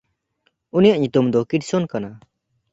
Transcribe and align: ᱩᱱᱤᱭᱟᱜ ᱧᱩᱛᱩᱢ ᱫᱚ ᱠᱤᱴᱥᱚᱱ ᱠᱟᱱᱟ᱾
ᱩᱱᱤᱭᱟᱜ 0.75 0.99
ᱧᱩᱛᱩᱢ 1.01 1.25
ᱫᱚ 1.33 1.39
ᱠᱤᱴᱥᱚᱱ 1.49 1.83
ᱠᱟᱱᱟ᱾ 1.91 2.09